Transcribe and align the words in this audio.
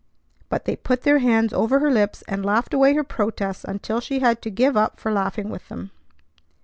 But 0.49 0.65
they 0.65 0.75
put 0.75 1.03
their 1.03 1.19
hands 1.19 1.53
over 1.53 1.77
her 1.77 1.91
lips, 1.91 2.23
and 2.27 2.43
laughed 2.43 2.73
away 2.73 2.95
her 2.95 3.03
protests 3.03 3.63
until 3.63 3.99
she 3.99 4.17
had 4.17 4.41
to 4.41 4.49
give 4.49 4.75
up 4.75 4.99
for 4.99 5.11
laughing 5.13 5.51
with 5.51 5.69
them. 5.69 5.91